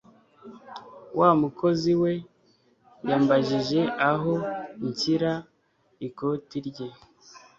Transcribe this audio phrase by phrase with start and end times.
[1.17, 2.11] Wa mukozi we
[3.09, 3.81] yambajije
[4.11, 4.33] aho
[4.87, 5.31] nshyira
[6.07, 6.87] ikoti rye.